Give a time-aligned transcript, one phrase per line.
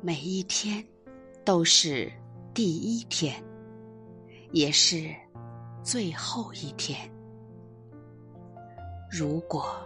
[0.00, 0.84] 每一天
[1.44, 2.10] 都是
[2.54, 3.34] 第一天，
[4.52, 5.12] 也是
[5.82, 6.96] 最后一天。
[9.10, 9.76] 如果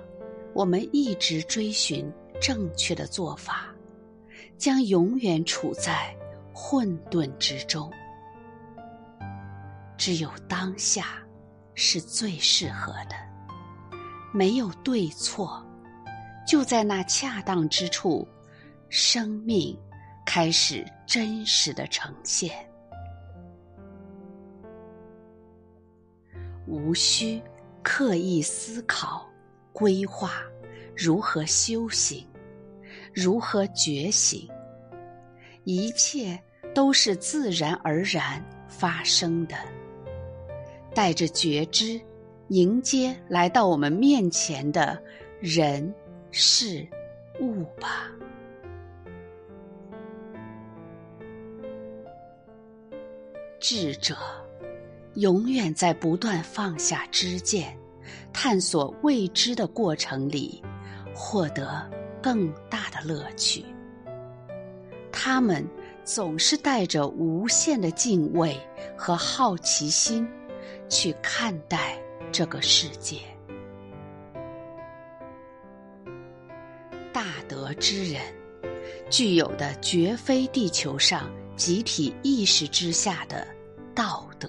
[0.53, 2.13] 我们一直追寻
[2.43, 3.75] 正确的做法，
[4.59, 6.15] 将永远处在
[6.53, 7.91] 混沌之中。
[9.97, 11.23] 只有当下
[11.73, 13.17] 是最适合的，
[14.31, 15.67] 没有对错，
[16.47, 18.29] 就在那恰当之处，
[18.91, 19.75] 生命
[20.25, 22.51] 开始真实的呈现。
[26.67, 27.43] 无需
[27.83, 29.29] 刻意思考、
[29.73, 30.43] 规划
[30.97, 32.27] 如何修行、
[33.13, 34.49] 如何觉醒，
[35.65, 36.41] 一切
[36.75, 39.57] 都是自然而然发生的。
[40.95, 42.01] 带着觉知，
[42.49, 45.03] 迎接来到我们面前的
[45.41, 45.93] 人、
[46.31, 46.87] 事、
[47.41, 48.11] 物吧。
[53.63, 54.17] 智者
[55.15, 57.79] 永远在不断放下知见，
[58.33, 60.61] 探索未知的过程里，
[61.15, 61.89] 获得
[62.21, 63.65] 更大的乐趣。
[65.13, 65.65] 他们
[66.03, 68.59] 总是带着无限的敬畏
[68.99, 70.29] 和好奇心。
[70.89, 71.99] 去看待
[72.31, 73.17] 这个世界，
[77.15, 78.21] 大德之人
[79.09, 83.47] 具有的绝非地球上集体意识之下的
[83.95, 84.49] 道德，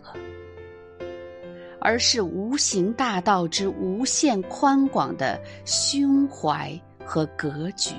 [1.80, 7.94] 而是无形大道之无限宽广的胸怀和格局，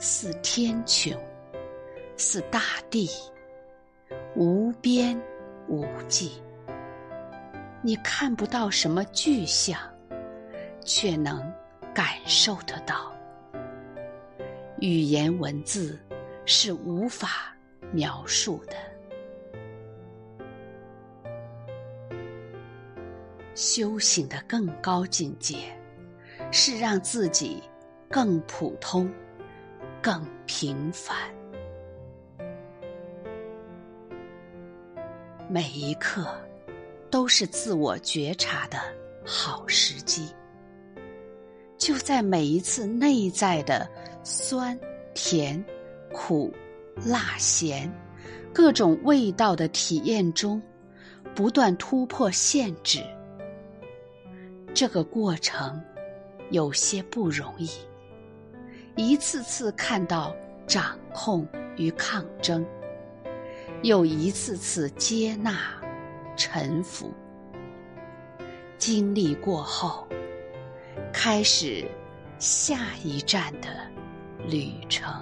[0.00, 1.16] 似天穹，
[2.16, 3.08] 似大地，
[4.34, 5.20] 无边
[5.68, 6.32] 无际。
[7.82, 9.78] 你看不到什么具象，
[10.84, 11.40] 却能
[11.94, 13.12] 感受得到。
[14.80, 15.98] 语言文字
[16.50, 17.54] 是无法
[17.92, 18.74] 描述的。
[23.54, 25.58] 修行的更高境界，
[26.50, 27.62] 是让自己
[28.08, 29.12] 更普通、
[30.00, 31.14] 更平凡。
[35.48, 36.26] 每一刻。
[37.10, 38.78] 都是自我觉察的
[39.24, 40.28] 好时机。
[41.78, 43.88] 就在每一次内在的
[44.22, 44.78] 酸、
[45.14, 45.64] 甜、
[46.12, 46.52] 苦、
[47.04, 47.92] 辣、咸
[48.52, 50.60] 各种味道的体验中，
[51.34, 53.02] 不断突破限制。
[54.74, 55.80] 这个过程
[56.50, 57.68] 有些不容易，
[58.96, 60.34] 一次次看到
[60.66, 62.64] 掌控与抗争，
[63.82, 65.58] 又一次次接纳。
[66.40, 67.12] 沉浮，
[68.76, 70.06] 经历过后，
[71.12, 71.84] 开始
[72.38, 73.68] 下一站的
[74.46, 75.12] 旅程。